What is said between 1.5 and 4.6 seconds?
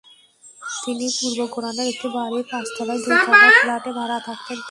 গোড়ানের একটি বাড়ির পাঁচতলায় দুই কামরার ফ্ল্যাটে ভাড়া থাকতেন তিনি।